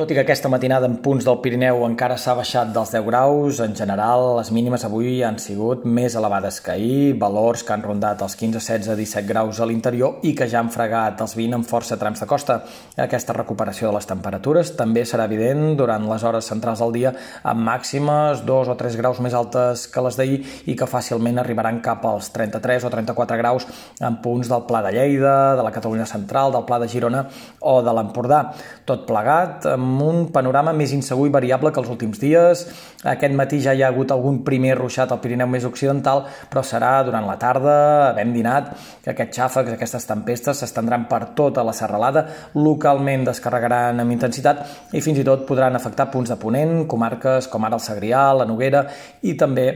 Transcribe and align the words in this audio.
Tot 0.00 0.08
i 0.08 0.14
que 0.16 0.22
aquesta 0.24 0.48
matinada 0.48 0.88
en 0.88 0.94
punts 1.04 1.26
del 1.28 1.42
Pirineu 1.44 1.82
encara 1.84 2.14
s'ha 2.16 2.32
baixat 2.32 2.70
dels 2.72 2.88
10 2.94 3.02
graus, 3.04 3.58
en 3.60 3.74
general 3.76 4.22
les 4.38 4.48
mínimes 4.48 4.86
avui 4.86 5.18
han 5.20 5.36
sigut 5.36 5.82
més 5.84 6.14
elevades 6.16 6.62
que 6.64 6.70
ahir, 6.72 7.18
valors 7.20 7.60
que 7.68 7.74
han 7.74 7.82
rondat 7.84 8.22
els 8.24 8.32
15, 8.40 8.62
16, 8.64 8.96
17 8.96 9.28
graus 9.28 9.60
a 9.60 9.66
l'interior 9.68 10.24
i 10.24 10.32
que 10.38 10.48
ja 10.48 10.62
han 10.62 10.70
fregat 10.72 11.20
els 11.20 11.34
20 11.36 11.58
en 11.58 11.66
força 11.68 11.98
trams 12.00 12.24
de 12.24 12.28
costa. 12.30 12.56
Aquesta 12.96 13.34
recuperació 13.36 13.90
de 13.90 13.98
les 13.98 14.08
temperatures 14.08 14.70
també 14.78 15.02
serà 15.04 15.26
evident 15.28 15.76
durant 15.76 16.08
les 16.08 16.24
hores 16.24 16.48
centrals 16.48 16.80
del 16.80 16.96
dia 16.96 17.12
amb 17.52 17.60
màximes 17.68 18.40
2 18.48 18.72
o 18.72 18.78
3 18.80 18.96
graus 19.02 19.20
més 19.20 19.36
altes 19.36 19.84
que 19.84 20.06
les 20.08 20.16
d'ahir 20.16 20.40
i 20.64 20.78
que 20.80 20.88
fàcilment 20.88 21.44
arribaran 21.44 21.82
cap 21.84 22.08
als 22.08 22.32
33 22.38 22.88
o 22.88 22.94
34 22.96 23.40
graus 23.42 23.68
en 24.00 24.16
punts 24.24 24.48
del 24.48 24.64
Pla 24.64 24.80
de 24.88 24.96
Lleida, 24.96 25.36
de 25.60 25.68
la 25.68 25.76
Catalunya 25.76 26.08
Central, 26.08 26.56
del 26.56 26.64
Pla 26.64 26.80
de 26.80 26.88
Girona 26.88 27.26
o 27.60 27.82
de 27.84 27.96
l'Empordà. 28.00 28.42
Tot 28.88 29.04
plegat 29.04 29.68
amb 29.76 29.89
amb 29.90 30.02
un 30.06 30.20
panorama 30.32 30.72
més 30.76 30.94
insegur 30.94 31.26
i 31.28 31.34
variable 31.34 31.72
que 31.74 31.82
els 31.82 31.90
últims 31.90 32.20
dies. 32.22 32.64
Aquest 33.12 33.34
matí 33.36 33.60
ja 33.64 33.74
hi 33.74 33.82
ha 33.82 33.90
hagut 33.90 34.14
algun 34.14 34.40
primer 34.46 34.76
ruixat 34.78 35.12
al 35.12 35.20
Pirineu 35.22 35.50
més 35.50 35.66
occidental, 35.68 36.24
però 36.50 36.62
serà 36.66 36.92
durant 37.06 37.26
la 37.26 37.36
tarda, 37.42 37.76
havent 38.10 38.32
dinat, 38.36 38.72
que 39.04 39.12
aquests 39.14 39.40
xàfecs, 39.40 39.74
aquestes 39.74 40.08
tempestes 40.08 40.62
s'estendran 40.62 41.08
per 41.10 41.22
tota 41.38 41.64
la 41.66 41.74
serralada, 41.76 42.26
localment 42.54 43.26
descarregaran 43.28 44.02
amb 44.02 44.14
intensitat 44.14 44.94
i 44.94 45.02
fins 45.04 45.20
i 45.20 45.26
tot 45.26 45.46
podran 45.48 45.76
afectar 45.76 46.10
punts 46.12 46.30
de 46.30 46.38
ponent, 46.40 46.84
comarques 46.90 47.50
com 47.50 47.66
ara 47.66 47.78
el 47.80 47.84
Segrià, 47.84 48.28
la 48.36 48.48
Noguera 48.48 48.86
i 49.26 49.34
també 49.38 49.66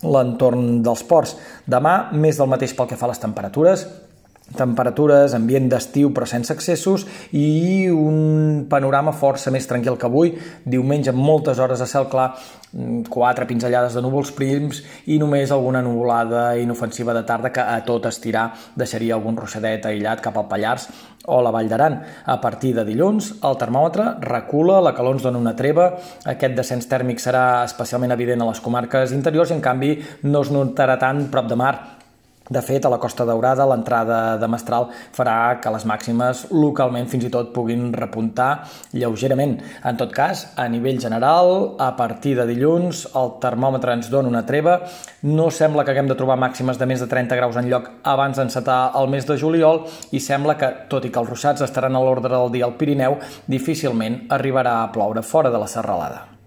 l'entorn 0.00 0.80
dels 0.84 1.02
ports. 1.08 1.34
Demà, 1.68 2.12
més 2.12 2.38
del 2.40 2.48
mateix 2.48 2.72
pel 2.76 2.88
que 2.88 2.96
fa 3.00 3.08
a 3.08 3.12
les 3.12 3.20
temperatures, 3.20 3.84
temperatures, 4.56 5.34
ambient 5.36 5.68
d'estiu 5.70 6.10
però 6.14 6.26
sense 6.28 6.52
excessos 6.54 7.06
i 7.36 7.88
un 7.92 8.66
panorama 8.70 9.12
força 9.12 9.52
més 9.54 9.68
tranquil 9.70 9.98
que 9.98 10.08
avui, 10.08 10.34
diumenge 10.64 11.12
amb 11.12 11.22
moltes 11.22 11.58
hores 11.58 11.80
de 11.82 11.88
cel 11.90 12.08
clar, 12.10 12.32
quatre 13.10 13.46
pinzellades 13.50 13.96
de 13.96 14.02
núvols 14.02 14.30
prims 14.36 14.82
i 15.10 15.18
només 15.18 15.50
alguna 15.50 15.82
nuvolada 15.82 16.56
inofensiva 16.58 17.14
de 17.16 17.24
tarda 17.26 17.50
que 17.50 17.62
a 17.62 17.80
tot 17.86 18.06
estirar 18.06 18.50
deixaria 18.78 19.16
algun 19.16 19.38
ruixadet 19.38 19.86
aïllat 19.86 20.22
cap 20.22 20.38
al 20.38 20.46
Pallars 20.50 20.86
o 21.26 21.40
la 21.42 21.50
Vall 21.50 21.68
d'Aran. 21.68 21.98
A 22.26 22.38
partir 22.40 22.72
de 22.76 22.84
dilluns, 22.86 23.34
el 23.42 23.58
termòmetre 23.58 24.20
recula, 24.22 24.80
la 24.80 24.94
calor 24.94 25.18
ens 25.18 25.26
dona 25.26 25.42
una 25.42 25.56
treva, 25.58 25.90
aquest 26.24 26.56
descens 26.56 26.88
tèrmic 26.90 27.20
serà 27.22 27.64
especialment 27.66 28.14
evident 28.14 28.42
a 28.42 28.50
les 28.52 28.62
comarques 28.62 29.14
interiors 29.16 29.50
i 29.50 29.58
en 29.58 29.64
canvi 29.64 29.96
no 30.22 30.44
es 30.46 30.54
notarà 30.54 30.98
tant 31.00 31.26
prop 31.30 31.50
de 31.50 31.58
mar 31.58 31.74
de 32.50 32.62
fet, 32.66 32.84
a 32.84 32.90
la 32.90 32.98
Costa 32.98 33.24
Daurada, 33.24 33.62
l'entrada 33.70 34.36
de 34.40 34.46
Mestral 34.50 34.88
farà 35.14 35.60
que 35.62 35.70
les 35.70 35.84
màximes 35.86 36.48
localment 36.50 37.06
fins 37.06 37.28
i 37.28 37.30
tot 37.30 37.52
puguin 37.54 37.92
repuntar 37.94 38.64
lleugerament. 38.90 39.54
En 39.86 40.00
tot 40.00 40.10
cas, 40.10 40.48
a 40.58 40.66
nivell 40.68 40.98
general, 40.98 41.76
a 41.78 41.92
partir 41.94 42.34
de 42.40 42.48
dilluns, 42.50 43.04
el 43.14 43.36
termòmetre 43.44 43.94
ens 43.94 44.10
dona 44.10 44.32
una 44.32 44.42
treva. 44.48 44.80
No 45.22 45.46
sembla 45.54 45.84
que 45.86 45.94
haguem 45.94 46.10
de 46.10 46.18
trobar 46.18 46.40
màximes 46.42 46.80
de 46.80 46.90
més 46.90 46.98
de 46.98 47.06
30 47.06 47.38
graus 47.38 47.60
en 47.60 47.70
lloc 47.70 47.86
abans 48.02 48.42
d'encetar 48.42 48.80
el 48.98 49.06
mes 49.14 49.30
de 49.30 49.38
juliol 49.38 49.84
i 50.10 50.18
sembla 50.18 50.58
que, 50.58 50.72
tot 50.90 51.06
i 51.06 51.14
que 51.14 51.22
els 51.22 51.30
ruixats 51.30 51.62
estaran 51.62 51.94
a 51.94 52.02
l'ordre 52.02 52.34
del 52.34 52.50
dia 52.58 52.66
al 52.66 52.74
Pirineu, 52.74 53.20
difícilment 53.46 54.24
arribarà 54.28 54.80
a 54.82 54.90
ploure 54.90 55.22
fora 55.22 55.54
de 55.54 55.62
la 55.62 55.70
serralada. 55.70 56.39